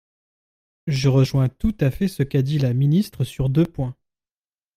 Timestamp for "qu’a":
2.23-2.41